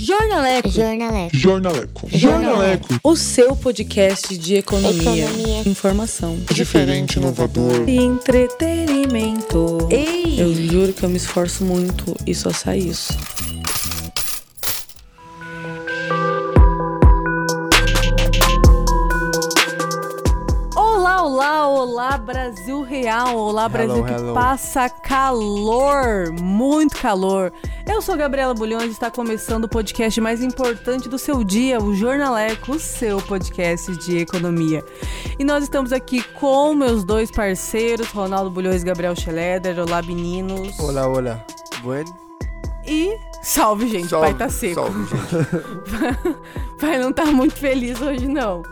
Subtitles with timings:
[0.00, 0.68] Jornaleco.
[0.70, 1.36] Jornaleco.
[1.36, 2.08] Jornaleco.
[2.08, 2.86] Jornaleco.
[3.02, 5.62] O seu podcast de economia, Economia.
[5.68, 7.88] informação Diferente, inovador.
[7.88, 9.88] e entretenimento.
[9.90, 10.40] Ei!
[10.40, 13.12] Eu juro que eu me esforço muito e só sai isso.
[20.76, 23.36] Olá, olá, olá, Brasil real.
[23.36, 24.34] Olá, Brasil que hello.
[24.34, 27.52] passa calor, muito calor.
[27.88, 31.94] Eu sou Gabriela Bulhões e está começando o podcast mais importante do seu dia, o
[31.94, 34.84] Jornaleco, o seu podcast de economia.
[35.38, 39.78] E nós estamos aqui com meus dois parceiros, Ronaldo Bulhões e Gabriel Schleder.
[39.78, 40.78] Olá, meninos.
[40.78, 41.44] Olá, olá.
[41.80, 42.14] Bueno?
[42.86, 44.74] E salve, gente, o pai tá seco.
[44.74, 46.36] Salve, gente.
[46.78, 48.62] pai não tá muito feliz hoje, não,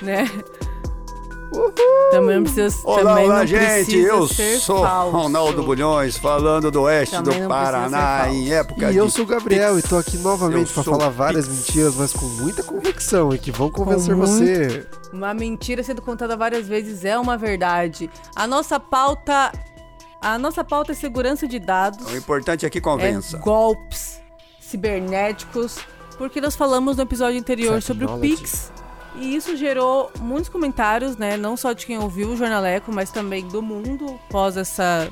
[0.00, 0.26] né?
[2.10, 3.58] Também não precisa, Olá, também olá, não gente.
[3.64, 5.16] precisa Eu ser sou falso.
[5.16, 9.26] Ronaldo Bulhões, falando do oeste Também do Paraná, em época E eu de sou o
[9.28, 9.88] Gabriel e Pix.
[9.88, 11.58] tô aqui novamente Eu pra sou falar várias Pix.
[11.58, 14.86] mentiras, mas com muita convicção e que vão convencer muito- você.
[15.12, 18.08] Uma mentira sendo contada várias vezes é uma verdade.
[18.36, 19.52] A nossa pauta,
[20.22, 22.12] a nossa pauta é segurança de dados.
[22.12, 23.38] O importante é que é convença.
[23.38, 24.20] golpes
[24.60, 25.78] cibernéticos,
[26.16, 28.18] porque nós falamos no episódio anterior sobre o.
[28.18, 28.70] Pix.
[29.16, 31.36] E isso gerou muitos comentários, né?
[31.36, 35.10] Não só de quem ouviu o Jornaleco, mas também do mundo, após essa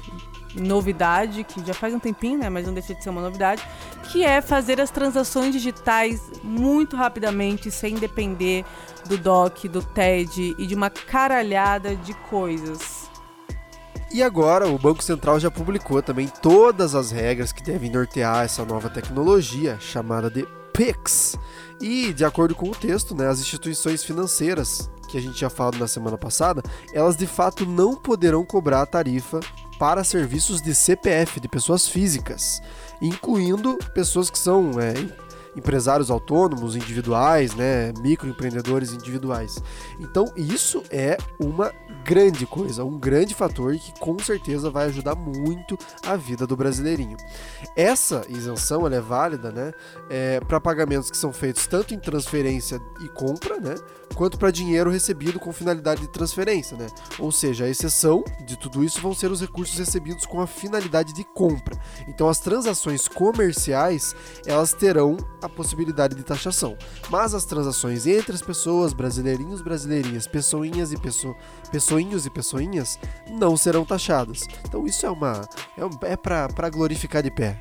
[0.55, 2.49] novidade, que já faz um tempinho, né?
[2.49, 3.63] Mas não deixa de ser uma novidade,
[4.05, 8.65] que é fazer as transações digitais muito rapidamente, sem depender
[9.07, 13.09] do DOC, do TED e de uma caralhada de coisas.
[14.11, 18.65] E agora o Banco Central já publicou também todas as regras que devem nortear essa
[18.65, 21.37] nova tecnologia chamada de PIX.
[21.81, 25.77] E de acordo com o texto, né, as instituições financeiras que a gente tinha falado
[25.79, 26.62] na semana passada,
[26.93, 29.41] elas de fato não poderão cobrar a tarifa
[29.79, 32.61] para serviços de CPF de pessoas físicas,
[33.01, 34.95] incluindo pessoas que são é,
[35.59, 39.62] empresários autônomos, individuais, né, microempreendedores individuais.
[40.01, 41.73] Então isso é uma
[42.05, 45.77] grande coisa, um grande fator que com certeza vai ajudar muito
[46.07, 47.17] a vida do brasileirinho.
[47.77, 49.73] Essa isenção ela é válida, né,
[50.46, 53.75] para pagamentos que são feitos tanto em transferência e compra, né,
[54.14, 56.86] quanto para dinheiro recebido com finalidade de transferência, né?
[57.19, 61.13] Ou seja, a exceção de tudo isso vão ser os recursos recebidos com a finalidade
[61.13, 61.79] de compra.
[62.08, 66.77] Então, as transações comerciais elas terão a possibilidade de taxação,
[67.11, 71.35] mas as transações entre as pessoas, brasileirinhos, brasileirinhas, pessoinhas e pesso,
[71.70, 72.98] pessoinhos e pessoinhas,
[73.31, 74.47] não serão taxadas.
[74.67, 77.61] Então, isso é uma é, um- é para glorificar de pé.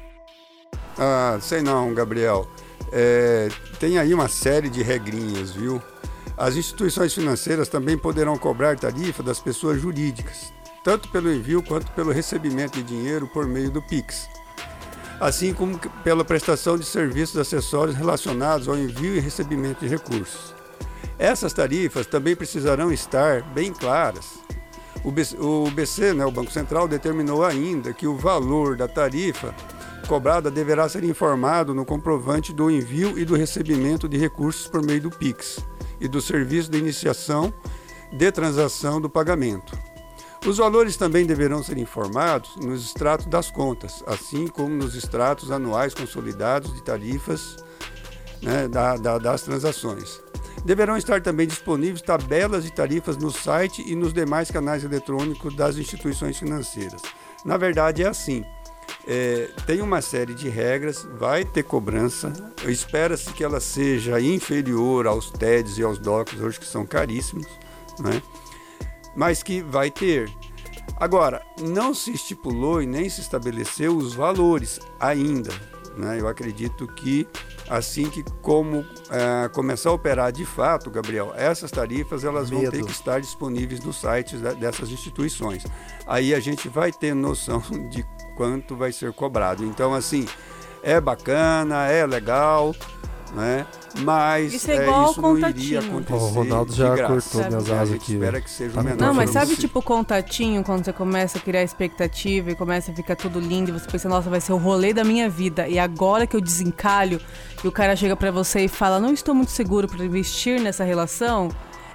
[0.97, 2.47] Ah, sei não, Gabriel.
[2.91, 3.49] É,
[3.79, 5.81] tem aí uma série de regrinhas, viu?
[6.37, 10.53] As instituições financeiras também poderão cobrar tarifa das pessoas jurídicas,
[10.83, 14.27] tanto pelo envio quanto pelo recebimento de dinheiro por meio do Pix.
[15.19, 20.53] Assim como pela prestação de serviços acessórios relacionados ao envio e recebimento de recursos.
[21.17, 24.39] Essas tarifas também precisarão estar bem claras.
[25.03, 29.55] O BC, o né, o Banco Central, determinou ainda que o valor da tarifa
[30.07, 35.01] cobrada deverá ser informado no comprovante do envio e do recebimento de recursos por meio
[35.01, 35.59] do PIX
[35.99, 37.53] e do serviço de iniciação
[38.11, 39.77] de transação do pagamento.
[40.45, 45.93] Os valores também deverão ser informados nos extratos das contas, assim como nos extratos anuais
[45.93, 47.57] consolidados de tarifas
[48.41, 50.21] né, da- da- das transações.
[50.63, 55.77] Deverão estar também disponíveis tabelas de tarifas no site e nos demais canais eletrônicos das
[55.77, 57.01] instituições financeiras.
[57.43, 58.43] Na verdade, é assim.
[59.07, 62.31] É, tem uma série de regras, vai ter cobrança.
[62.65, 67.47] Espera-se que ela seja inferior aos TEDs e aos DOCs, hoje que são caríssimos,
[67.99, 68.21] né?
[69.17, 70.31] Mas que vai ter.
[70.99, 75.51] Agora, não se estipulou e nem se estabeleceu os valores ainda.
[75.97, 76.19] Né?
[76.21, 77.27] Eu acredito que
[77.69, 82.71] assim que como eh, começar a operar de fato, Gabriel, essas tarifas elas vão ter
[82.71, 82.85] Medo.
[82.85, 85.63] que estar disponíveis nos sites da- dessas instituições.
[86.05, 88.05] Aí a gente vai ter noção de
[88.37, 89.65] quanto vai ser cobrado.
[89.65, 90.25] Então, assim,
[90.83, 92.73] é bacana, é legal,
[93.33, 93.65] né?
[93.99, 95.79] Mas Isso é igual isso não iria contatinho.
[95.79, 96.13] acontecer.
[96.13, 97.13] O Ronaldo já graça.
[97.13, 98.43] cortou minhas A asas gente aqui, Espera velho.
[98.43, 98.97] que seja Tá menor.
[99.07, 99.67] Não, mas sabe possível.
[99.69, 103.73] tipo contatinho, quando você começa a criar expectativa e começa a ficar tudo lindo e
[103.73, 105.67] você pensa, nossa, vai ser o rolê da minha vida.
[105.67, 107.19] E agora que eu desencalho
[107.63, 110.83] e o cara chega pra você e fala, não estou muito seguro pra investir nessa
[110.83, 111.49] relação.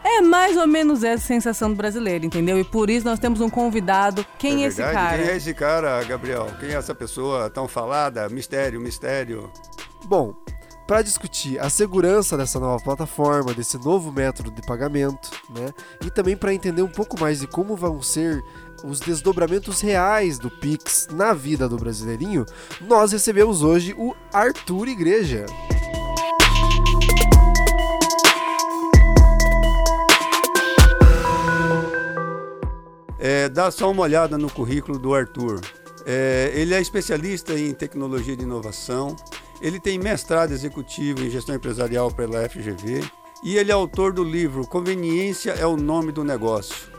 [0.05, 2.59] É mais ou menos essa sensação do brasileiro, entendeu?
[2.59, 4.27] E por isso nós temos um convidado.
[4.37, 4.97] Quem é, esse verdade?
[4.97, 5.19] cara?
[5.23, 6.49] Quem é esse cara, Gabriel?
[6.59, 8.29] Quem é essa pessoa tão falada?
[8.29, 9.49] Mistério, mistério.
[10.05, 10.35] Bom,
[10.87, 15.73] para discutir a segurança dessa nova plataforma, desse novo método de pagamento, né?
[16.05, 18.43] E também para entender um pouco mais de como vão ser
[18.85, 22.45] os desdobramentos reais do Pix na vida do brasileirinho,
[22.81, 25.47] nós recebemos hoje o Arthur Igreja.
[33.19, 35.61] É, dá só uma olhada no currículo do Arthur.
[36.05, 39.15] É, ele é especialista em tecnologia de inovação,
[39.63, 43.05] ele tem mestrado executivo em gestão empresarial pela FGV
[43.45, 46.91] e ele é autor do livro Conveniência é o Nome do Negócio.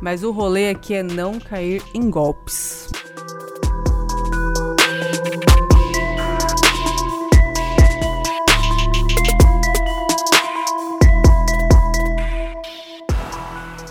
[0.00, 2.90] Mas o rolê aqui é não cair em golpes.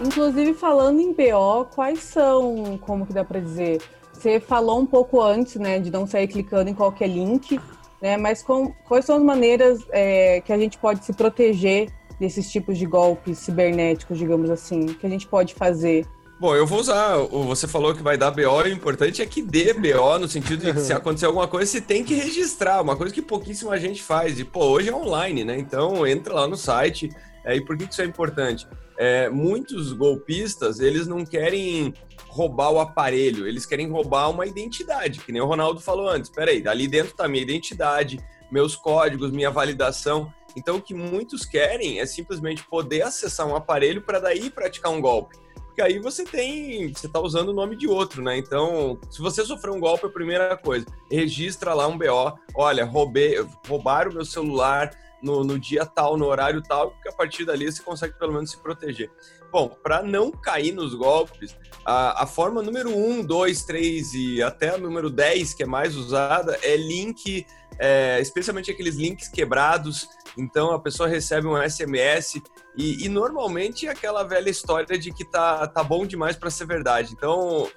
[0.04, 3.82] Inclusive, falando em BO, quais são, como que dá para dizer?
[4.12, 7.60] Você falou um pouco antes, né, de não sair clicando em qualquer link,
[8.06, 12.52] né, mas com, quais são as maneiras é, que a gente pode se proteger desses
[12.52, 16.06] tipos de golpes cibernéticos, digamos assim, que a gente pode fazer?
[16.40, 17.18] Bom, eu vou usar.
[17.18, 20.72] Você falou que vai dar BO, o importante é que dê BO, no sentido de
[20.72, 24.40] que se acontecer alguma coisa, você tem que registrar, uma coisa que pouquíssima gente faz.
[24.40, 25.58] E, pô, hoje é online, né?
[25.58, 27.10] Então entra lá no site.
[27.44, 28.68] É, e por que isso é importante?
[28.98, 31.94] É, muitos golpistas, eles não querem
[32.28, 36.30] roubar o aparelho, eles querem roubar uma identidade, que nem o Ronaldo falou antes.
[36.30, 38.20] Peraí, ali dentro tá minha identidade,
[38.52, 40.32] meus códigos, minha validação.
[40.56, 45.02] Então, o que muitos querem é simplesmente poder acessar um aparelho para daí praticar um
[45.02, 45.38] golpe.
[45.76, 48.38] Porque aí você tem, você está usando o nome de outro, né?
[48.38, 52.40] Então, se você sofrer um golpe, a primeira coisa, registra lá um BO.
[52.56, 53.36] Olha, roubei,
[53.68, 54.90] roubaram o meu celular,
[55.26, 58.52] no, no dia tal, no horário tal, porque a partir dali você consegue pelo menos
[58.52, 59.10] se proteger.
[59.52, 64.76] Bom, para não cair nos golpes, a, a forma número 1, 2, 3 e até
[64.76, 67.44] a número 10, que é mais usada, é link,
[67.80, 70.08] é, especialmente aqueles links quebrados.
[70.38, 72.42] Então a pessoa recebe um SMS
[72.76, 76.68] e, e, normalmente é aquela velha história de que tá, tá bom demais para ser
[76.68, 77.14] verdade.
[77.14, 77.70] Então, uh,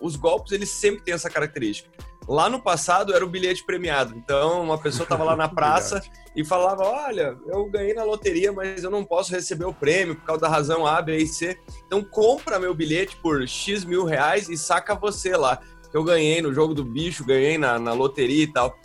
[0.00, 1.90] os golpes eles sempre têm essa característica.
[2.28, 4.14] Lá no passado era o bilhete premiado.
[4.16, 6.02] Então, uma pessoa estava lá na praça
[6.34, 10.24] e falava: Olha, eu ganhei na loteria, mas eu não posso receber o prêmio por
[10.24, 11.58] causa da razão A, B e C.
[11.86, 15.60] Então, compra meu bilhete por X mil reais e saca você lá.
[15.90, 18.76] Que eu ganhei no jogo do bicho, ganhei na, na loteria e tal.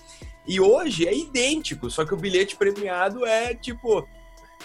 [0.47, 4.07] E hoje é idêntico, só que o bilhete premiado é tipo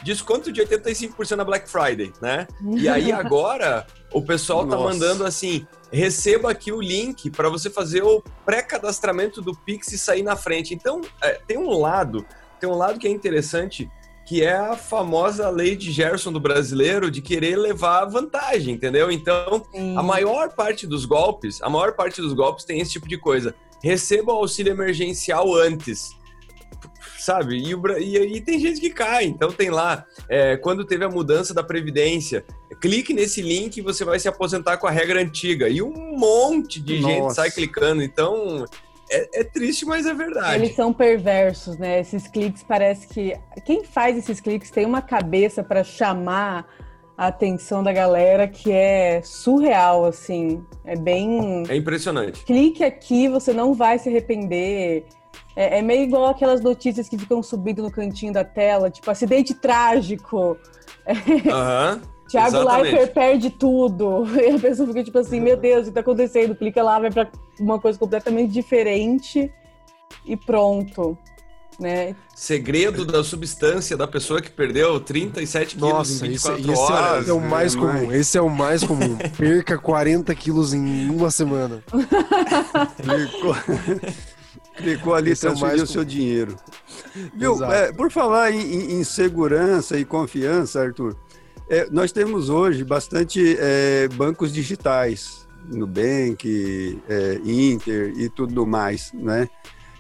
[0.03, 2.47] desconto de 85% na Black Friday, né?
[2.77, 8.03] E aí agora o pessoal tá mandando assim: receba aqui o link para você fazer
[8.03, 10.75] o pré-cadastramento do Pix e sair na frente.
[10.75, 12.25] Então, é, tem um lado,
[12.61, 13.91] tem um lado que é interessante,
[14.27, 19.11] que é a famosa lei de Gerson do brasileiro de querer levar vantagem, entendeu?
[19.11, 19.97] Então, Sim.
[19.97, 23.55] a maior parte dos golpes, a maior parte dos golpes tem esse tipo de coisa.
[23.83, 26.17] Receba o auxílio emergencial antes
[27.27, 27.57] sabe?
[27.57, 27.75] E,
[28.05, 29.25] e, e, tem gente que cai.
[29.25, 32.45] Então tem lá, é, quando teve a mudança da Previdência,
[32.81, 35.69] clique nesse link e você vai se aposentar com a regra antiga.
[35.69, 37.15] E um monte de Nossa.
[37.15, 38.03] gente sai clicando.
[38.03, 38.65] Então.
[39.09, 40.57] É, é, triste, mas é verdade.
[40.57, 42.01] Eles são perversos, né?
[42.01, 43.37] Esses cliques parece que.
[43.65, 46.67] Quem faz esses cliques tem uma cabeça para chamar
[47.17, 50.65] a atenção da galera que é surreal, assim.
[50.85, 51.63] É bem.
[51.69, 52.45] É impressionante.
[52.45, 55.07] Clique aqui, você não vai se arrepender.
[55.57, 59.55] É, é, meio igual aquelas notícias que ficam subindo no cantinho da tela, tipo, acidente
[59.55, 60.57] trágico.
[61.51, 62.01] Aham.
[62.03, 62.17] Uhum.
[62.29, 64.25] Thiago Leifert perde tudo.
[64.37, 66.55] E a pessoa fica tipo assim, meu Deus, o que tá acontecendo?
[66.55, 69.51] Clica lá, vai pra uma coisa completamente diferente
[70.25, 71.17] e pronto.
[71.79, 72.17] Né?
[72.35, 77.29] Segredo da substância da pessoa que perdeu 37 Nossa, quilos em 24 esse, esse horas.
[77.29, 78.13] é o mais comum.
[78.13, 79.17] Esse é o mais comum.
[79.37, 81.83] Perca 40 quilos em uma semana.
[84.77, 86.57] Clicou ali, e transferiu o seu dinheiro.
[87.35, 87.63] Viu?
[87.65, 91.17] É, por falar em, em, segurança e confiança, Arthur,
[91.69, 99.49] é, nós temos hoje bastante é, bancos digitais, Nubank, é, Inter e tudo mais, né?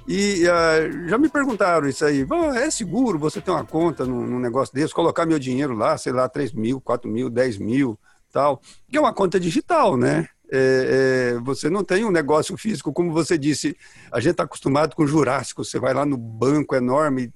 [0.08, 4.38] E uh, já me perguntaram isso aí, é seguro você ter uma conta num, num,
[4.38, 7.98] negócio desse, colocar meu dinheiro lá, sei lá, 3 mil, 4 mil, 10 mil,
[8.32, 10.28] tal, que é uma conta digital, né?
[10.52, 13.76] É, é, você não tem um negócio físico, como você disse,
[14.12, 17.32] a gente está acostumado com Jurássico, você vai lá no banco enorme,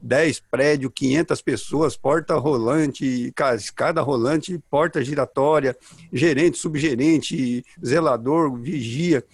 [0.00, 5.76] 10 prédios, 500 pessoas, porta rolante, escada rolante, porta giratória,
[6.12, 9.24] gerente, subgerente, zelador, vigia.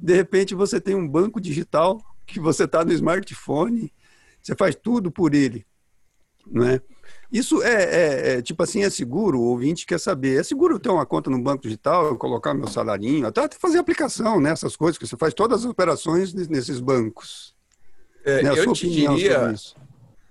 [0.00, 3.92] De repente você tem um banco digital que você está no smartphone,
[4.42, 5.64] você faz tudo por ele,
[6.46, 6.80] não é?
[7.30, 9.38] Isso é, é, é, tipo assim, é seguro?
[9.38, 10.40] O ouvinte quer saber.
[10.40, 14.72] É seguro ter uma conta no banco digital, colocar meu salarinho, até fazer aplicação nessas
[14.72, 17.54] né, coisas, que você faz todas as operações nesses bancos.
[18.24, 18.50] É, né?
[18.56, 19.54] eu te diria.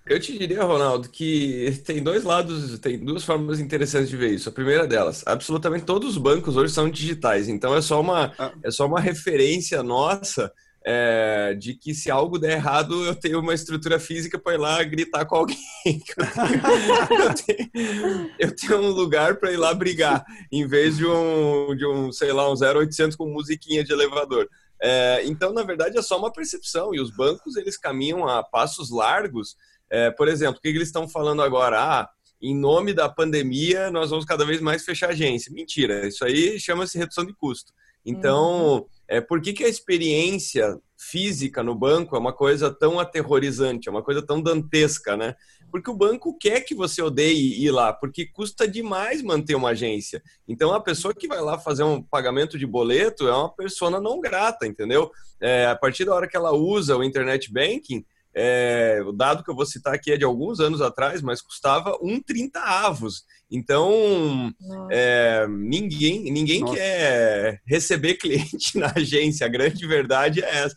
[0.09, 4.49] Eu te diria, Ronaldo, que tem dois lados, tem duas formas interessantes de ver isso.
[4.49, 8.53] A primeira delas, absolutamente todos os bancos hoje são digitais, então é só uma, ah.
[8.63, 10.51] é só uma referência nossa
[10.89, 14.81] é, de que se algo der errado, eu tenho uma estrutura física para ir lá
[14.85, 15.57] gritar com alguém.
[15.85, 21.85] eu, tenho, eu tenho um lugar para ir lá brigar, em vez de um, de
[21.85, 24.47] um sei lá, um 0800 com musiquinha de elevador.
[24.81, 26.95] É, então, na verdade, é só uma percepção.
[26.95, 29.57] E os bancos, eles caminham a passos largos.
[29.89, 31.81] É, por exemplo, o que eles estão falando agora?
[31.81, 32.09] Ah,
[32.41, 35.51] em nome da pandemia, nós vamos cada vez mais fechar agência.
[35.51, 37.73] Mentira, isso aí chama-se redução de custo.
[38.05, 38.85] Então, uhum.
[39.07, 43.91] É, por que, que a experiência física no banco é uma coisa tão aterrorizante, é
[43.91, 45.35] uma coisa tão dantesca, né?
[45.71, 50.21] Porque o banco quer que você odeie ir lá, porque custa demais manter uma agência.
[50.47, 54.19] Então, a pessoa que vai lá fazer um pagamento de boleto é uma pessoa não
[54.19, 55.11] grata, entendeu?
[55.41, 58.03] É, a partir da hora que ela usa o internet banking,
[58.39, 61.97] é, o dado que eu vou citar aqui é de alguns anos atrás, mas custava
[62.03, 63.23] um 30 avos.
[63.49, 64.53] Então,
[64.91, 69.47] é, ninguém, ninguém quer receber cliente na agência.
[69.47, 70.75] A grande verdade é essa.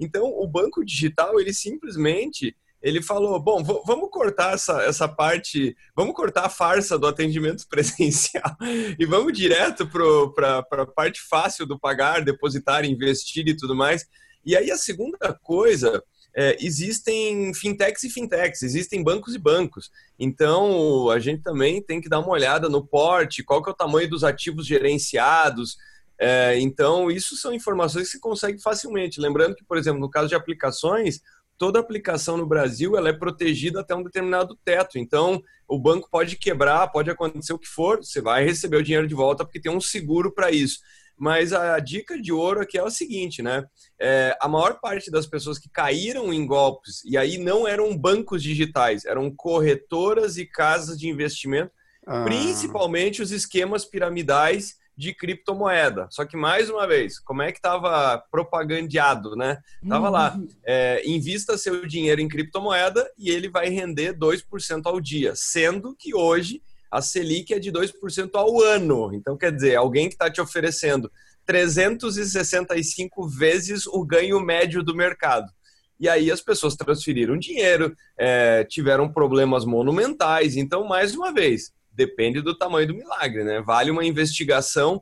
[0.00, 6.14] Então, o banco digital, ele simplesmente ele falou: bom, vamos cortar essa, essa parte, vamos
[6.14, 8.56] cortar a farsa do atendimento presencial
[8.98, 14.06] e vamos direto para a parte fácil do pagar, depositar, investir e tudo mais.
[14.44, 16.02] E aí a segunda coisa
[16.34, 19.90] é, existem fintechs e fintechs, existem bancos e bancos.
[20.18, 23.76] Então, a gente também tem que dar uma olhada no porte, qual que é o
[23.76, 25.76] tamanho dos ativos gerenciados.
[26.18, 29.20] É, então, isso são informações que se consegue facilmente.
[29.20, 31.20] Lembrando que, por exemplo, no caso de aplicações,
[31.58, 34.98] toda aplicação no Brasil ela é protegida até um determinado teto.
[34.98, 39.06] Então, o banco pode quebrar, pode acontecer o que for, você vai receber o dinheiro
[39.06, 40.80] de volta porque tem um seguro para isso.
[41.16, 43.64] Mas a dica de ouro aqui é o seguinte, né?
[44.00, 48.42] É, a maior parte das pessoas que caíram em golpes, e aí não eram bancos
[48.42, 51.70] digitais, eram corretoras e casas de investimento,
[52.06, 52.24] ah.
[52.24, 56.06] principalmente os esquemas piramidais de criptomoeda.
[56.10, 59.58] Só que, mais uma vez, como é que estava propagandeado, né?
[59.88, 60.46] Tava lá, uhum.
[60.64, 66.14] é, invista seu dinheiro em criptomoeda e ele vai render 2% ao dia, sendo que
[66.14, 66.62] hoje
[66.92, 69.14] a Selic é de 2% ao ano.
[69.14, 71.10] Então, quer dizer, alguém que está te oferecendo
[71.46, 75.50] 365 vezes o ganho médio do mercado.
[75.98, 80.54] E aí as pessoas transferiram dinheiro, é, tiveram problemas monumentais.
[80.54, 83.62] Então, mais uma vez, depende do tamanho do milagre, né?
[83.62, 85.00] Vale uma investigação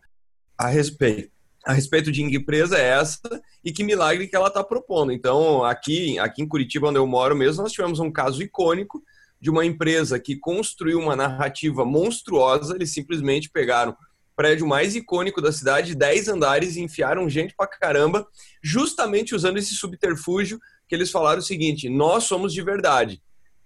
[0.56, 1.32] a respeito.
[1.66, 3.20] A respeito de empresa é essa
[3.64, 5.10] e que milagre que ela está propondo.
[5.10, 9.02] Então, aqui, aqui em Curitiba, onde eu moro mesmo, nós tivemos um caso icônico
[9.40, 13.96] de uma empresa que construiu uma narrativa monstruosa, eles simplesmente pegaram o
[14.36, 18.26] prédio mais icônico da cidade, 10 andares, e enfiaram gente pra caramba,
[18.62, 23.22] justamente usando esse subterfúgio que eles falaram o seguinte: nós somos de verdade.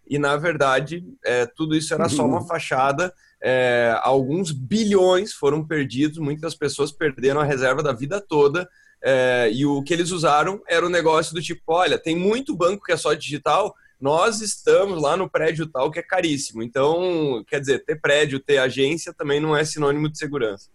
[0.06, 2.46] E na verdade, é, tudo isso era só uma uhum.
[2.46, 3.12] fachada.
[3.42, 8.68] É, alguns bilhões foram perdidos, muitas pessoas perderam a reserva da vida toda.
[9.02, 12.84] É, e o que eles usaram era o negócio do tipo: olha, tem muito banco
[12.84, 16.62] que é só digital, nós estamos lá no prédio tal que é caríssimo.
[16.62, 20.70] Então, quer dizer, ter prédio, ter agência também não é sinônimo de segurança.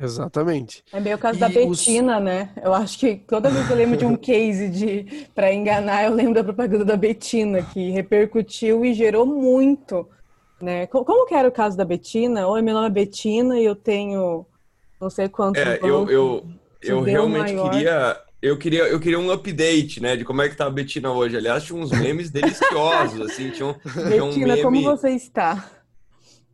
[0.00, 0.82] Exatamente.
[0.92, 2.24] É meio o caso e da Betina, os...
[2.24, 2.50] né?
[2.62, 6.14] Eu acho que toda vez que eu lembro de um case de para enganar, eu
[6.14, 10.08] lembro da propaganda da Betina, que repercutiu e gerou muito.
[10.60, 10.86] Né?
[10.86, 12.46] Como que era o caso da Betina?
[12.46, 14.46] Oi, meu nome é Betina e eu tenho
[15.00, 15.60] não sei quantos.
[15.60, 16.46] É, eu, eu,
[16.82, 17.70] eu realmente maior.
[17.70, 21.10] queria eu queria, eu queria um update, né, de como é que tá a Betina
[21.10, 21.36] hoje.
[21.36, 24.62] Aliás, tinha uns memes deliciosos, assim, tinha um, tinha um Betina, meme...
[24.62, 25.70] como você está?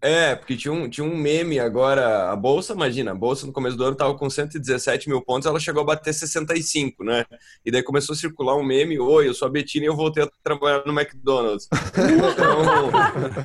[0.01, 3.77] É, porque tinha um, tinha um meme agora, a Bolsa, imagina, a Bolsa no começo
[3.77, 7.25] do ano estava com 117 mil pontos, ela chegou a bater 65, né?
[7.65, 10.23] E daí começou a circular um meme, oi, eu sou a Betina e eu voltei
[10.23, 11.69] a trabalhar no McDonald's.
[11.97, 12.91] Então,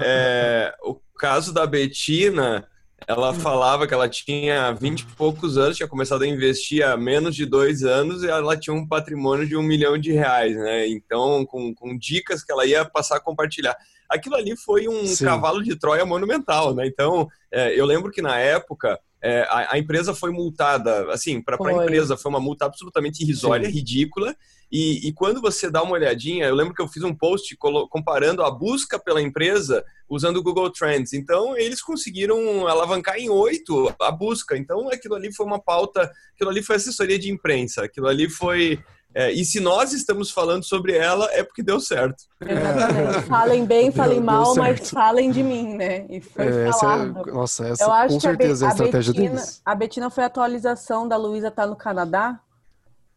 [0.01, 2.67] é, o caso da Betina
[3.11, 7.35] ela falava que ela tinha 20 e poucos anos, tinha começado a investir há menos
[7.35, 10.87] de dois anos e ela tinha um patrimônio de um milhão de reais, né?
[10.87, 13.75] Então, com, com dicas que ela ia passar a compartilhar.
[14.09, 15.25] Aquilo ali foi um Sim.
[15.25, 16.87] cavalo de Troia monumental, né?
[16.87, 21.55] Então, é, eu lembro que na época é, a, a, empresa foi multada, assim, para
[21.55, 23.75] a empresa foi uma multa absolutamente irrisória, Sim.
[23.75, 24.35] ridícula.
[24.71, 27.55] E, e, quando você dá uma olhadinha, eu lembro que eu fiz um post
[27.89, 31.13] comparando a busca pela empresa usando o Google Trends.
[31.13, 34.57] Então, eles conseguiram alavancar em oito a busca.
[34.57, 38.81] Então, aquilo ali foi uma pauta, aquilo ali foi assessoria de imprensa, aquilo ali foi
[39.13, 42.23] é, e se nós estamos falando sobre ela, é porque deu certo.
[42.39, 43.21] Exatamente.
[43.27, 46.05] Falem bem, falem deu, mal, deu mas falem de mim, né?
[46.09, 49.13] E foi é, essa é, nossa, essa Eu acho com certeza a, é a estratégia
[49.13, 49.61] Betina, deles.
[49.65, 52.39] A Betina foi a atualização da Luísa tá no Canadá.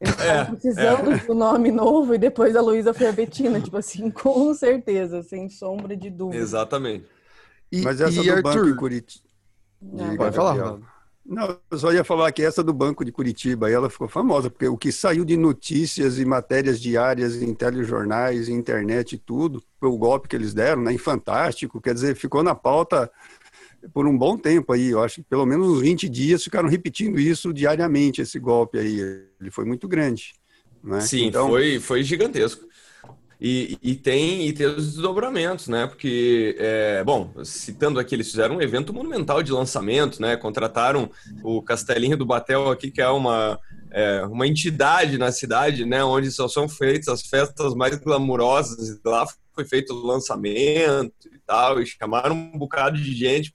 [0.01, 1.19] Eles é, precisando é.
[1.19, 5.49] do nome novo e depois a Luísa foi a Betina, tipo assim, com certeza, sem
[5.49, 6.43] sombra de dúvida.
[6.43, 7.07] Exatamente.
[7.71, 8.65] E, mas essa e do Arthur...
[8.65, 9.25] Banco Curitiba...
[10.17, 10.79] Pode falar,
[11.27, 14.69] Não, eu só ia falar que essa do Banco de Curitiba, ela ficou famosa, porque
[14.69, 19.97] o que saiu de notícias e matérias diárias em telejornais, internet e tudo, foi o
[19.97, 23.11] golpe que eles deram, né, em Fantástico, quer dizer, ficou na pauta
[23.93, 27.19] por um bom tempo aí, eu acho que pelo menos uns 20 dias ficaram repetindo
[27.19, 29.01] isso diariamente, esse golpe aí,
[29.41, 30.35] ele foi muito grande.
[30.83, 31.01] Né?
[31.01, 31.49] Sim, então...
[31.49, 32.67] foi, foi gigantesco.
[33.41, 35.87] E, e, tem, e tem os desdobramentos, né?
[35.87, 40.37] Porque, é, bom, citando aqui, eles fizeram um evento monumental de lançamento, né?
[40.37, 41.11] Contrataram
[41.43, 43.59] o Castelinho do Batel aqui, que é uma,
[43.91, 46.05] é, uma entidade na cidade, né?
[46.05, 48.99] Onde só são feitas as festas mais glamurosas.
[49.05, 53.55] Lá foi feito o lançamento e tal, e chamaram um bocado de gente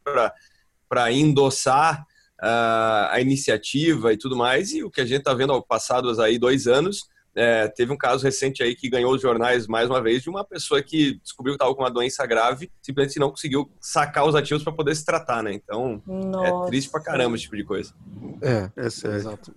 [0.88, 2.06] para endossar
[2.42, 4.72] uh, a iniciativa e tudo mais.
[4.72, 7.98] E o que a gente está vendo ao passados aí dois anos é, teve um
[7.98, 11.54] caso recente aí que ganhou os jornais mais uma vez de uma pessoa que descobriu
[11.54, 15.06] que estava com uma doença grave, simplesmente não conseguiu sacar os ativos para poder se
[15.06, 15.54] tratar, né?
[15.54, 16.48] Então Nossa.
[16.48, 17.94] é triste pra caramba esse tipo de coisa.
[18.42, 19.18] É, é sério.
[19.18, 19.56] Exato.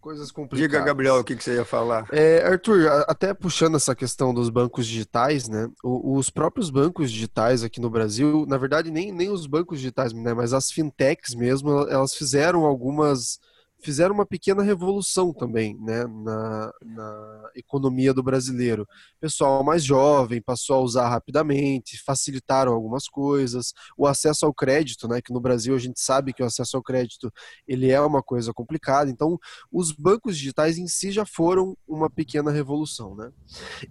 [0.00, 0.68] Coisas complicadas.
[0.68, 2.08] Diga, Gabriel, o que, que você ia falar?
[2.10, 5.68] É, Arthur, até puxando essa questão dos bancos digitais, né?
[5.84, 10.34] Os próprios bancos digitais aqui no Brasil, na verdade, nem, nem os bancos digitais, né?
[10.34, 13.38] Mas as fintechs mesmo, elas fizeram algumas
[13.82, 18.86] fizeram uma pequena revolução também né, na, na, economia do brasileiro.
[19.20, 25.20] Pessoal mais jovem passou a usar rapidamente, facilitaram algumas coisas, o acesso ao crédito, né,
[25.20, 27.32] que no Brasil a gente sabe que o acesso ao crédito
[27.66, 29.38] ele é uma coisa complicada, então
[29.70, 33.14] os bancos digitais em si já foram uma pequena revolução.
[33.16, 33.30] Né?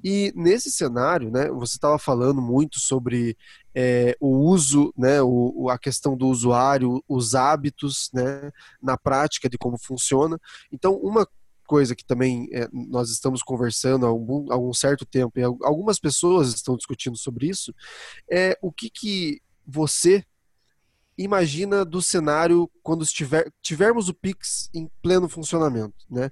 [0.03, 3.37] E nesse cenário, né, você estava falando muito sobre
[3.75, 8.51] é, o uso, né, o, a questão do usuário, os hábitos né,
[8.81, 10.39] na prática de como funciona.
[10.71, 11.27] Então, uma
[11.65, 16.53] coisa que também é, nós estamos conversando há algum, algum certo tempo, e algumas pessoas
[16.53, 17.73] estão discutindo sobre isso,
[18.29, 20.25] é o que, que você
[21.23, 26.29] imagina do cenário quando estiver, tivermos o Pix em pleno funcionamento, né?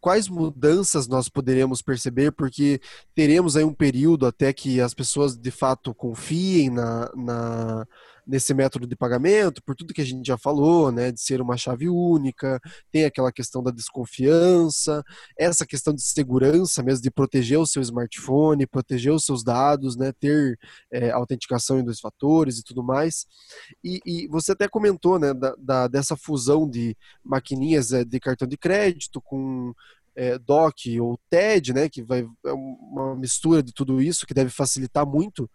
[0.00, 2.80] Quais mudanças nós poderemos perceber, porque
[3.14, 7.86] teremos aí um período até que as pessoas de fato confiem na, na
[8.26, 11.56] nesse método de pagamento, por tudo que a gente já falou, né, de ser uma
[11.56, 15.04] chave única, tem aquela questão da desconfiança,
[15.36, 20.12] essa questão de segurança mesmo, de proteger o seu smartphone, proteger os seus dados, né,
[20.12, 20.58] ter
[20.90, 23.26] é, autenticação em dois fatores e tudo mais.
[23.82, 28.46] E, e você até comentou, né, da, da, dessa fusão de maquininhas é, de cartão
[28.46, 29.74] de crédito com
[30.14, 34.50] é, DOC ou TED, né, que vai é uma mistura de tudo isso que deve
[34.50, 35.50] facilitar muito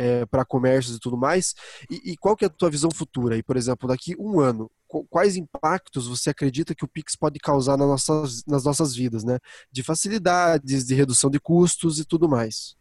[0.00, 1.54] é, para comércios e tudo mais.
[1.90, 3.36] E, e, qual que é a tua visão futura?
[3.36, 4.70] E, por exemplo, daqui um ano,
[5.10, 9.38] quais impactos você acredita que o Pix pode causar nas nossas, nas nossas vidas, né?
[9.70, 12.74] De facilidades, de redução de custos e tudo mais.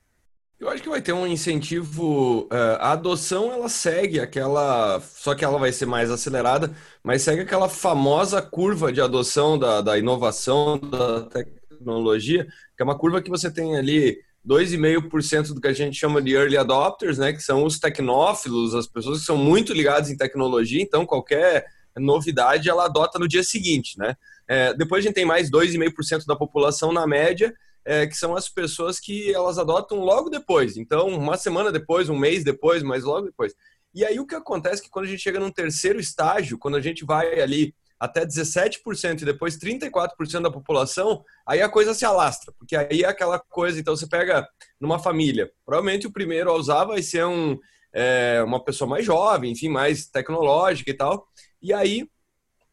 [0.57, 2.43] Eu acho que vai ter um incentivo.
[2.43, 5.01] Uh, a adoção ela segue aquela.
[5.01, 9.81] Só que ela vai ser mais acelerada, mas segue aquela famosa curva de adoção da,
[9.81, 15.67] da inovação, da tecnologia, que é uma curva que você tem ali 2,5% do que
[15.67, 19.37] a gente chama de early adopters, né, que são os tecnófilos, as pessoas que são
[19.37, 21.65] muito ligadas em tecnologia, então qualquer
[21.97, 24.15] novidade ela adota no dia seguinte, né?
[24.47, 27.53] É, depois a gente tem mais 2,5% da população na média,
[27.85, 30.77] é, que são as pessoas que elas adotam logo depois.
[30.77, 33.53] Então, uma semana depois, um mês depois, mas logo depois.
[33.93, 36.77] E aí o que acontece é que quando a gente chega num terceiro estágio, quando
[36.77, 42.05] a gente vai ali até 17% e depois 34% da população, aí a coisa se
[42.05, 44.47] alastra, porque aí é aquela coisa, então você pega
[44.79, 47.57] numa família, provavelmente o primeiro a usar vai ser um,
[47.93, 51.27] é, uma pessoa mais jovem, enfim, mais tecnológica e tal,
[51.61, 52.07] e aí,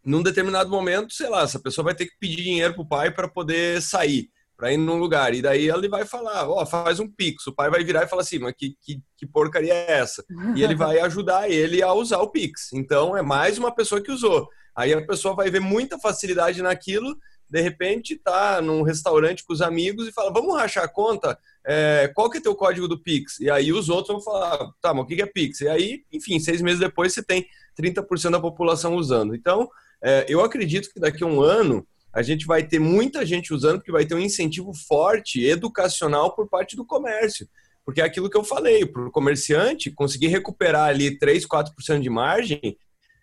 [0.05, 3.27] num determinado momento, sei lá, essa pessoa vai ter que pedir dinheiro pro pai para
[3.27, 7.09] poder sair, para ir num lugar, e daí ele vai falar, ó, oh, faz um
[7.09, 10.25] pix, o pai vai virar e falar assim, mas que, que, que porcaria é essa?
[10.55, 14.11] E ele vai ajudar ele a usar o pix, então é mais uma pessoa que
[14.11, 14.49] usou.
[14.75, 17.17] Aí a pessoa vai ver muita facilidade naquilo,
[17.49, 21.39] de repente tá num restaurante com os amigos e fala, vamos rachar a conta?
[21.65, 23.39] É, qual que é teu código do Pix?
[23.41, 25.61] E aí os outros vão falar, tá, mas o que é Pix?
[25.61, 27.47] E aí, enfim, seis meses depois você tem
[27.81, 29.35] 30% da população usando.
[29.35, 29.69] Então,
[30.03, 33.77] é, eu acredito que daqui a um ano a gente vai ter muita gente usando,
[33.77, 37.47] porque vai ter um incentivo forte, educacional por parte do comércio.
[37.85, 42.09] Porque é aquilo que eu falei, para o comerciante conseguir recuperar ali 3, 4% de
[42.09, 42.79] margem,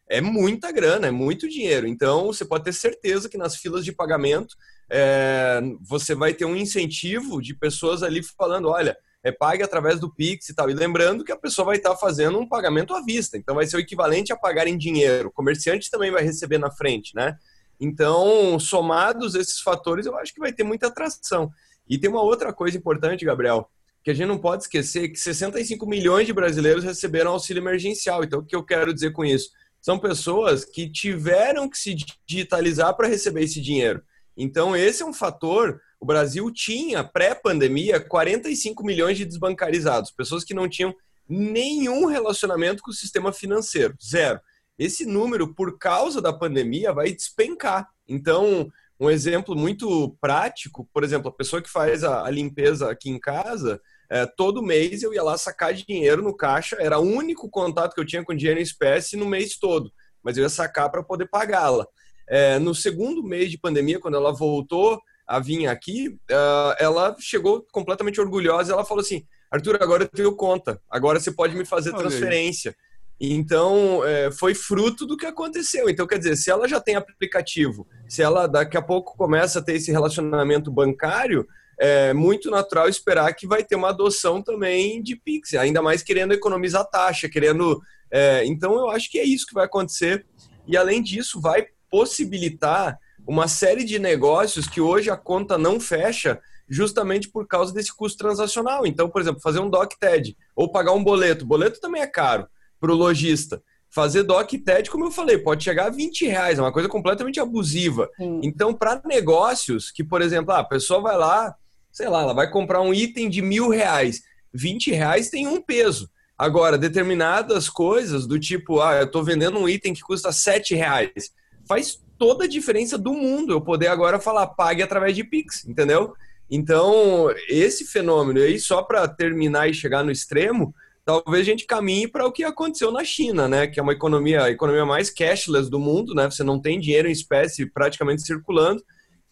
[0.08, 1.88] é muita grana, é muito dinheiro.
[1.88, 4.56] Então, você pode ter certeza que nas filas de pagamento
[4.88, 10.13] é, você vai ter um incentivo de pessoas ali falando: olha, é, pague através do
[10.13, 10.69] Pix e tal.
[10.69, 13.39] E lembrando que a pessoa vai estar fazendo um pagamento à vista.
[13.39, 15.29] Então, vai ser o equivalente a pagar em dinheiro.
[15.29, 17.36] O comerciante também vai receber na frente, né?
[17.79, 21.49] Então, somados esses fatores, eu acho que vai ter muita atração.
[21.89, 23.69] E tem uma outra coisa importante, Gabriel,
[24.03, 28.23] que a gente não pode esquecer que 65 milhões de brasileiros receberam auxílio emergencial.
[28.23, 29.49] Então, o que eu quero dizer com isso?
[29.83, 31.93] são pessoas que tiveram que se
[32.25, 34.01] digitalizar para receber esse dinheiro.
[34.36, 35.81] Então, esse é um fator.
[35.99, 40.95] O Brasil tinha, pré-pandemia, 45 milhões de desbancarizados, pessoas que não tinham
[41.27, 44.39] nenhum relacionamento com o sistema financeiro, zero.
[44.77, 47.88] Esse número, por causa da pandemia, vai despencar.
[48.07, 53.09] Então, um exemplo muito prático, por exemplo, a pessoa que faz a, a limpeza aqui
[53.09, 57.49] em casa, é, todo mês eu ia lá sacar dinheiro no caixa, era o único
[57.49, 60.89] contato que eu tinha com dinheiro em espécie no mês todo, mas eu ia sacar
[60.89, 61.88] para poder pagá-la.
[62.27, 67.65] É, no segundo mês de pandemia, quando ela voltou a vir aqui, uh, ela chegou
[67.71, 68.73] completamente orgulhosa.
[68.73, 72.75] Ela falou assim: Arthur, agora eu tenho conta, agora você pode me fazer transferência.
[73.19, 75.89] Então, é, foi fruto do que aconteceu.
[75.89, 79.62] Então, quer dizer, se ela já tem aplicativo, se ela daqui a pouco começa a
[79.62, 81.47] ter esse relacionamento bancário,
[81.80, 86.34] é muito natural esperar que vai ter uma adoção também de Pix, ainda mais querendo
[86.34, 87.82] economizar taxa, querendo.
[88.12, 90.26] É, então, eu acho que é isso que vai acontecer.
[90.67, 96.39] E, além disso, vai possibilitar uma série de negócios que hoje a conta não fecha
[96.67, 98.86] justamente por causa desse custo transacional.
[98.86, 101.45] Então, por exemplo, fazer um doc TED ou pagar um boleto.
[101.45, 102.47] Boleto também é caro
[102.84, 103.63] para o lojista.
[103.89, 107.39] Fazer doc TED, como eu falei, pode chegar a 20 reais, é uma coisa completamente
[107.39, 108.10] abusiva.
[108.17, 108.41] Sim.
[108.43, 111.56] Então, para negócios que, por exemplo, ah, a pessoa vai lá,
[111.93, 114.22] sei lá, ela vai comprar um item de mil reais,
[114.54, 116.10] 20 reais tem um peso.
[116.38, 121.32] Agora, determinadas coisas do tipo, ah, eu estou vendendo um item que custa 7 reais,
[121.65, 126.13] faz toda a diferença do mundo eu poder agora falar, pague através de Pix, entendeu?
[126.50, 132.07] Então, esse fenômeno aí, só para terminar e chegar no extremo, talvez a gente caminhe
[132.07, 133.67] para o que aconteceu na China, né?
[133.67, 136.29] Que é uma economia, a economia mais cashless do mundo, né?
[136.29, 138.83] Você não tem dinheiro em espécie praticamente circulando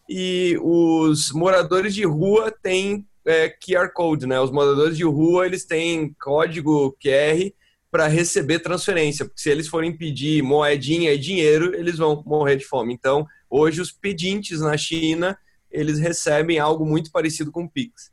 [0.09, 4.39] e os moradores de rua têm é, QR Code, né?
[4.39, 7.51] Os moradores de rua eles têm código QR
[7.89, 12.65] para receber transferência, porque se eles forem pedir moedinha e dinheiro, eles vão morrer de
[12.65, 12.93] fome.
[12.93, 15.37] Então, hoje os pedintes na China
[15.69, 18.11] eles recebem algo muito parecido com o Pix.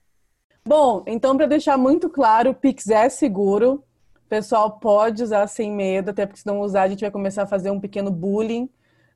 [0.68, 3.82] Bom, então para deixar muito claro, o Pix é seguro.
[4.16, 7.44] O pessoal pode usar sem medo, até porque se não usar, a gente vai começar
[7.44, 8.68] a fazer um pequeno bullying,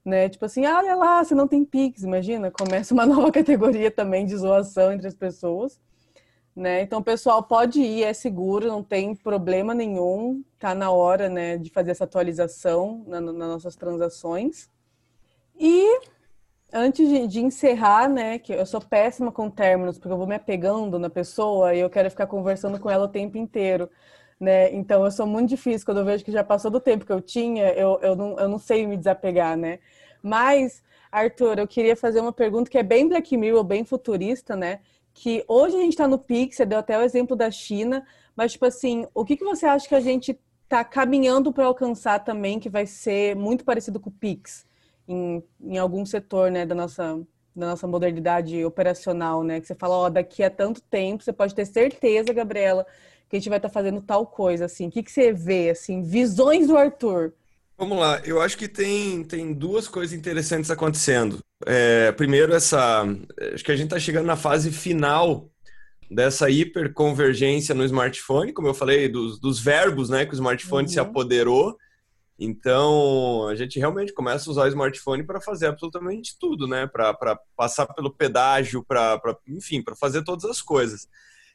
[0.02, 0.30] né?
[0.30, 4.24] Tipo assim, ah, olha lá, você não tem Pix, imagina, começa uma nova categoria também
[4.24, 5.78] de zoação entre as pessoas.
[6.56, 6.80] Né?
[6.80, 11.58] Então o pessoal pode ir, é seguro, não tem problema nenhum, tá na hora, né,
[11.58, 14.70] de fazer essa atualização na, nas nossas transações.
[15.60, 16.00] E
[16.72, 20.34] antes de, de, encerrar, né, que eu sou péssima com términos, porque eu vou me
[20.34, 23.90] apegando na pessoa e eu quero ficar conversando com ela o tempo inteiro,
[24.40, 24.72] né?
[24.72, 27.20] Então eu sou muito difícil quando eu vejo que já passou do tempo que eu
[27.20, 29.78] tinha, eu, eu, não, eu não sei me desapegar, né?
[30.22, 34.80] Mas, Arthur, eu queria fazer uma pergunta que é bem Black Mirror, bem futurista, né?
[35.12, 38.52] Que hoje a gente está no Pix, você deu até o exemplo da China, mas,
[38.52, 42.58] tipo assim, o que, que você acha que a gente está caminhando para alcançar também,
[42.58, 44.66] que vai ser muito parecido com o Pix?
[45.06, 47.20] Em, em algum setor né, da, nossa,
[47.54, 49.60] da nossa modernidade operacional, né?
[49.60, 52.86] Que você fala, ó, daqui a tanto tempo, você pode ter certeza, Gabriela,
[53.28, 54.88] que a gente vai estar tá fazendo tal coisa, assim.
[54.88, 57.32] O que, que você vê, assim, visões do Arthur?
[57.76, 61.40] Vamos lá, eu acho que tem, tem duas coisas interessantes acontecendo.
[61.66, 63.04] É, primeiro, essa.
[63.52, 65.50] Acho que a gente está chegando na fase final
[66.10, 70.92] dessa hiperconvergência no smartphone, como eu falei, dos, dos verbos né, que o smartphone uhum.
[70.92, 71.76] se apoderou.
[72.44, 76.88] Então, a gente realmente começa a usar o smartphone para fazer absolutamente tudo, né?
[76.88, 81.08] Para passar pelo pedágio, para, enfim, para fazer todas as coisas.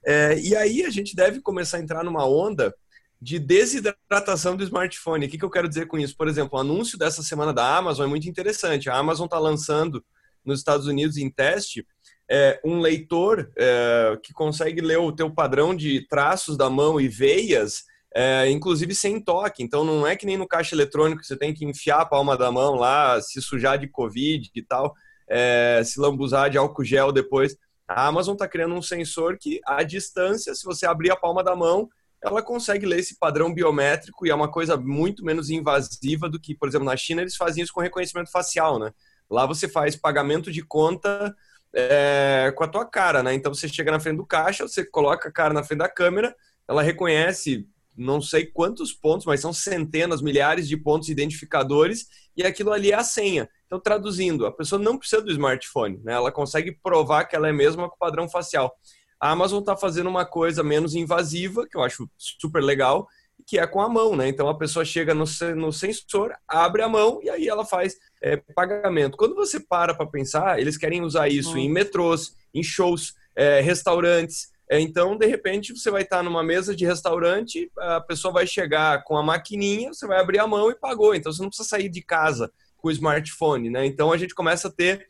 [0.05, 2.73] É, e aí a gente deve começar a entrar numa onda
[3.21, 5.25] de desidratação do smartphone.
[5.25, 6.15] O que, que eu quero dizer com isso?
[6.15, 8.89] Por exemplo, o anúncio dessa semana da Amazon é muito interessante.
[8.89, 10.01] A Amazon está lançando
[10.45, 11.85] nos Estados Unidos em teste
[12.31, 17.09] é, um leitor é, que consegue ler o teu padrão de traços da mão e
[17.09, 17.83] veias
[18.19, 19.61] é, inclusive sem toque.
[19.61, 22.51] Então não é que nem no caixa eletrônico você tem que enfiar a palma da
[22.51, 24.95] mão lá, se sujar de Covid e tal,
[25.29, 27.55] é, se lambuzar de álcool gel depois.
[27.87, 31.55] A Amazon está criando um sensor que, à distância, se você abrir a palma da
[31.55, 31.87] mão,
[32.19, 36.55] ela consegue ler esse padrão biométrico e é uma coisa muito menos invasiva do que,
[36.55, 38.91] por exemplo, na China eles fazem isso com reconhecimento facial, né?
[39.29, 41.35] Lá você faz pagamento de conta
[41.71, 43.35] é, com a tua cara, né?
[43.35, 46.35] Então você chega na frente do caixa, você coloca a cara na frente da câmera,
[46.67, 52.71] ela reconhece não sei quantos pontos, mas são centenas, milhares de pontos identificadores e aquilo
[52.71, 53.49] ali é a senha.
[53.65, 56.13] Então, traduzindo, a pessoa não precisa do smartphone, né?
[56.13, 58.73] ela consegue provar que ela é mesma com o padrão facial.
[59.19, 63.07] A Amazon está fazendo uma coisa menos invasiva, que eu acho super legal,
[63.45, 64.27] que é com a mão, né?
[64.27, 68.37] Então a pessoa chega no, no sensor, abre a mão e aí ela faz é,
[68.37, 69.17] pagamento.
[69.17, 74.49] Quando você para para pensar, eles querem usar isso em metrôs, em shows, é, restaurantes,
[74.69, 79.17] então, de repente, você vai estar numa mesa de restaurante, a pessoa vai chegar com
[79.17, 81.15] a maquininha, você vai abrir a mão e pagou.
[81.15, 83.85] Então, você não precisa sair de casa com o smartphone, né?
[83.85, 85.07] Então, a gente começa a ter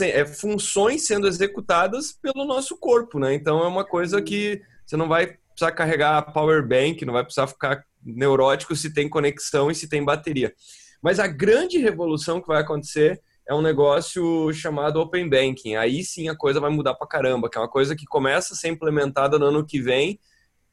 [0.00, 3.34] é, funções sendo executadas pelo nosso corpo, né?
[3.34, 7.46] Então, é uma coisa que você não vai precisar carregar power bank, não vai precisar
[7.46, 10.52] ficar neurótico se tem conexão e se tem bateria.
[11.02, 15.76] Mas a grande revolução que vai acontecer é um negócio chamado Open Banking.
[15.76, 18.56] Aí sim a coisa vai mudar pra caramba, que é uma coisa que começa a
[18.56, 20.18] ser implementada no ano que vem,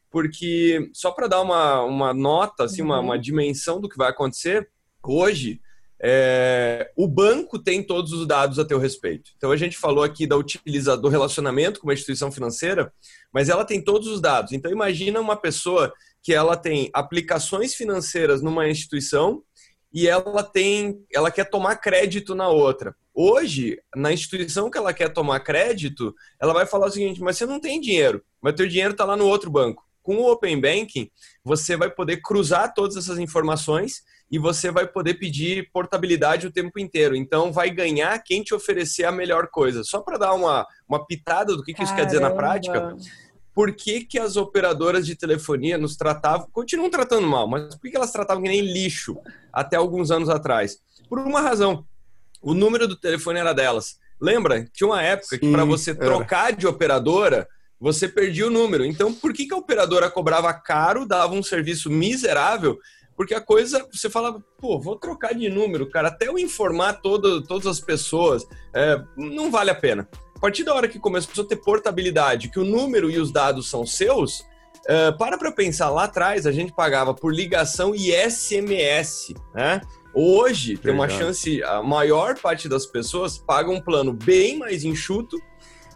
[0.10, 2.88] porque só para dar uma, uma nota, assim, uhum.
[2.88, 4.70] uma, uma dimensão do que vai acontecer,
[5.04, 5.62] hoje
[6.04, 9.32] é, o banco tem todos os dados a teu respeito.
[9.38, 12.92] Então a gente falou aqui da utiliza, do relacionamento com uma instituição financeira,
[13.32, 14.52] mas ela tem todos os dados.
[14.52, 19.44] Então imagina uma pessoa que ela tem aplicações financeiras numa instituição
[19.94, 22.96] e ela tem, ela quer tomar crédito na outra.
[23.14, 27.46] Hoje, na instituição que ela quer tomar crédito, ela vai falar o seguinte: mas você
[27.46, 29.84] não tem dinheiro, mas teu dinheiro está lá no outro banco.
[30.02, 31.12] Com o Open Banking,
[31.44, 34.02] você vai poder cruzar todas essas informações
[34.32, 37.16] e você vai poder pedir portabilidade o tempo inteiro.
[37.16, 39.84] Então, vai ganhar quem te oferecer a melhor coisa.
[39.84, 42.96] Só para dar uma, uma pitada do que, que isso quer dizer na prática,
[43.54, 47.92] por que, que as operadoras de telefonia nos tratavam, continuam tratando mal, mas por que,
[47.92, 49.18] que elas tratavam que nem lixo
[49.52, 50.80] até alguns anos atrás?
[51.10, 51.86] Por uma razão.
[52.42, 53.98] O número do telefone era delas.
[54.20, 54.66] Lembra?
[54.74, 56.58] Tinha uma época que para você trocar era.
[56.58, 57.48] de operadora,
[57.80, 58.86] você perdia o número.
[58.86, 62.80] Então, por que, que a operadora cobrava caro, dava um serviço miserável?
[63.18, 67.44] Porque a coisa, você falava, pô, vou trocar de número, cara, até eu informar todo,
[67.44, 70.08] todas as pessoas, é, não vale a pena
[70.42, 73.86] partir da hora que começou a ter portabilidade, que o número e os dados são
[73.86, 79.82] seus, uh, para para pensar, lá atrás a gente pagava por ligação e SMS, né?
[80.14, 85.38] Hoje tem uma chance, a maior parte das pessoas paga um plano bem mais enxuto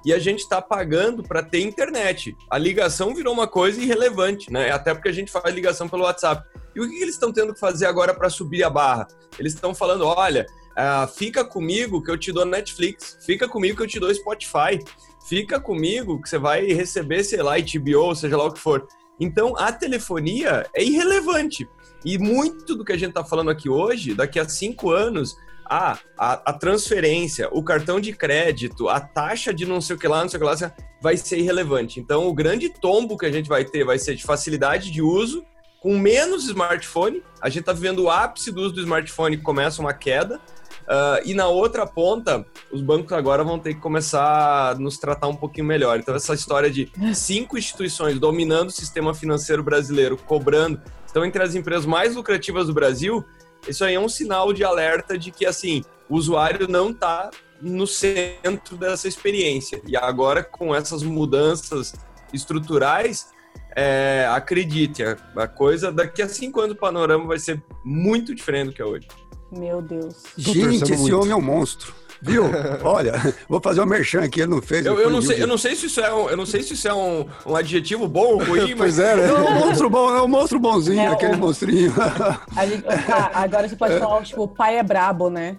[0.05, 2.38] e a gente está pagando para ter internet.
[2.49, 4.71] A ligação virou uma coisa irrelevante, né?
[4.71, 6.47] Até porque a gente faz ligação pelo WhatsApp.
[6.73, 9.08] E o que eles estão tendo que fazer agora para subir a barra?
[9.38, 10.45] Eles estão falando, olha,
[10.77, 13.17] Uh, fica comigo que eu te dou Netflix.
[13.25, 14.83] Fica comigo que eu te dou Spotify.
[15.27, 18.88] Fica comigo que você vai receber, sei lá, HBO, seja lá o que for.
[19.19, 21.67] Então, a telefonia é irrelevante.
[22.03, 25.35] E muito do que a gente está falando aqui hoje, daqui a cinco anos,
[25.65, 30.21] a, a, transferência, o cartão de crédito, a taxa de não sei o que lá,
[30.21, 31.99] não sei o que lá, vai ser irrelevante.
[31.99, 35.43] Então, o grande tombo que a gente vai ter vai ser de facilidade de uso,
[35.81, 37.23] com menos smartphone.
[37.41, 40.39] A gente está vivendo o ápice do uso do smartphone, começa uma queda.
[40.86, 45.28] Uh, e na outra ponta, os bancos agora vão ter que começar a nos tratar
[45.28, 46.00] um pouquinho melhor.
[46.00, 51.56] Então, essa história de cinco instituições dominando o sistema financeiro brasileiro, cobrando, estão entre as
[51.56, 53.26] empresas mais lucrativas do Brasil,
[53.67, 57.88] isso aí é um sinal de alerta de que, assim, o usuário não está no
[57.88, 59.82] centro dessa experiência.
[59.88, 61.95] E agora, com essas mudanças
[62.32, 63.28] estruturais,
[63.76, 68.74] é, acredite, a, coisa daqui a cinco anos o panorama vai ser muito diferente do
[68.74, 69.08] que é hoje.
[69.51, 70.15] Meu Deus.
[70.38, 71.17] Gente, esse muito.
[71.17, 71.93] homem é um monstro.
[72.21, 72.43] Viu?
[72.84, 73.13] Olha,
[73.47, 74.86] vou fazer um merchan aqui, ele não fez.
[74.86, 76.73] Eu, eu não, sei, eu não sei se isso é um, eu não sei se
[76.73, 78.95] isso é um, um adjetivo bom ou ruim, mas.
[78.95, 79.27] Pois é, né?
[79.29, 81.38] É um monstro bom, é um monstro bonzinho, é, aquele o...
[81.38, 81.93] monstrinho.
[82.67, 82.86] Gente,
[83.34, 85.58] agora você pode falar, tipo, o pai é brabo, né?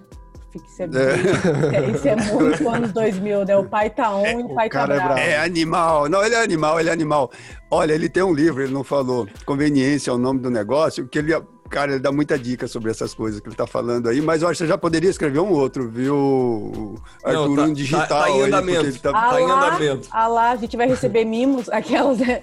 [0.65, 1.91] Isso é, é.
[1.91, 3.57] isso é muito anos 2000, né?
[3.57, 5.19] O pai tá on é, e o pai o tá é bravo.
[5.19, 6.09] É animal.
[6.09, 7.31] Não, ele é animal, ele é animal.
[7.71, 9.29] Olha, ele tem um livro, ele não falou.
[9.45, 11.35] Conveniência é o nome do negócio, que ele
[11.69, 14.49] Cara, ele dá muita dica sobre essas coisas que ele tá falando aí, mas eu
[14.49, 16.95] acho que você já poderia escrever um outro, viu?
[17.25, 18.07] Arthur, Não, tá, um digital.
[18.07, 18.87] Tá, tá em andamento.
[18.87, 20.09] Aí, tá, ah tá em andamento.
[20.11, 22.43] Ah lá, a gente vai receber mimos, aquelas, né?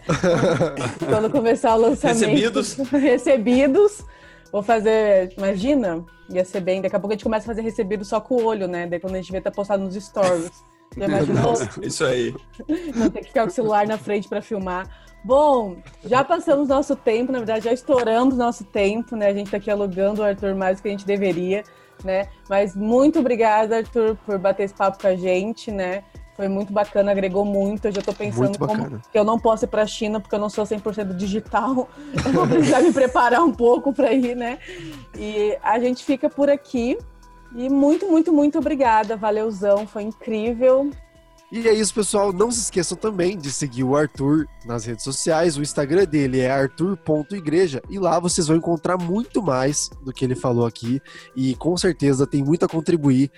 [1.08, 2.20] Quando começar o lançamento.
[2.20, 2.78] Recebidos.
[2.92, 4.06] Recebidos.
[4.52, 6.82] Vou fazer, imagina, ia ser bem.
[6.82, 8.86] Daqui a pouco a gente começa a fazer recebido só com o olho, né?
[8.86, 10.52] Daí quando a gente vê, tá postado nos stories.
[10.96, 11.54] Já imaginou?
[11.82, 12.36] Isso aí.
[12.96, 14.88] Não ter que ficar com o celular na frente para filmar.
[15.24, 19.28] Bom, já passamos nosso tempo, na verdade, já estouramos nosso tempo, né?
[19.28, 21.64] A gente tá aqui alugando o Arthur mais do que a gente deveria,
[22.04, 22.28] né?
[22.50, 26.04] Mas muito obrigada, Arthur, por bater esse papo com a gente, né?
[26.36, 27.86] Foi muito bacana, agregou muito.
[27.86, 30.40] Eu já tô pensando como que eu não posso ir para a China porque eu
[30.40, 31.88] não sou 100% digital.
[32.26, 34.58] Eu vou precisar me preparar um pouco para ir, né?
[35.16, 36.98] E a gente fica por aqui.
[37.56, 39.16] E muito, muito, muito obrigada.
[39.16, 40.90] Valeuzão, foi incrível.
[41.56, 42.34] E é isso, pessoal.
[42.34, 45.56] Não se esqueçam também de seguir o Arthur nas redes sociais.
[45.56, 50.34] O Instagram dele é arthur.igreja e lá vocês vão encontrar muito mais do que ele
[50.34, 51.00] falou aqui
[51.36, 53.30] e com certeza tem muito a contribuir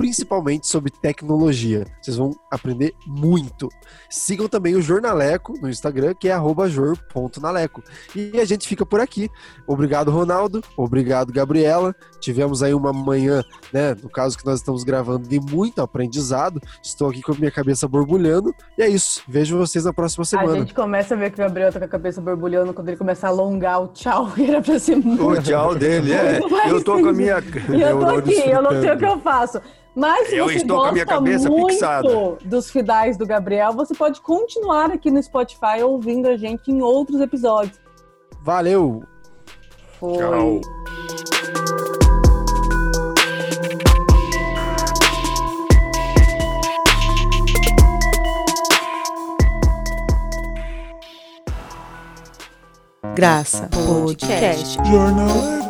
[0.00, 1.84] principalmente sobre tecnologia.
[2.00, 3.68] Vocês vão aprender muito.
[4.08, 7.82] Sigam também o Jornaleco no Instagram, que é jor.naleco.
[8.16, 9.28] E a gente fica por aqui.
[9.66, 10.62] Obrigado, Ronaldo.
[10.74, 11.94] Obrigado, Gabriela.
[12.18, 13.94] Tivemos aí uma manhã, né?
[14.02, 16.62] No caso que nós estamos gravando, de muito aprendizado.
[16.82, 18.54] Estou aqui com a minha cabeça borbulhando.
[18.78, 19.22] E é isso.
[19.28, 20.52] Vejo vocês na próxima semana.
[20.54, 22.96] A gente começa a ver que o Gabriel tá com a cabeça borbulhando quando ele
[22.96, 25.28] começa a alongar o tchau, que era pra ser muito.
[25.28, 26.40] O tchau dele, é.
[26.70, 27.36] Eu tô com a minha.
[27.70, 29.60] E eu tô aqui, eu não sei o que eu faço.
[29.94, 32.08] Mas se Eu você estou com a minha gosta cabeça muito fixada.
[32.44, 37.20] dos finais do Gabriel, você pode continuar aqui no Spotify ouvindo a gente em outros
[37.20, 37.78] episódios.
[38.42, 39.02] Valeu!
[39.98, 40.16] Foi.
[40.16, 40.60] Tchau.
[53.14, 54.78] Graça Podcast.
[54.88, 55.69] Jornaleco.